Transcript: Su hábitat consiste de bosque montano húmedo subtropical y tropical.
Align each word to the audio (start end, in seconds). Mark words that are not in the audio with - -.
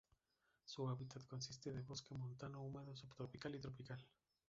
Su 0.65 0.89
hábitat 0.89 1.27
consiste 1.27 1.71
de 1.71 1.83
bosque 1.83 2.15
montano 2.15 2.63
húmedo 2.63 2.95
subtropical 2.95 3.53
y 3.53 3.59
tropical. 3.59 4.03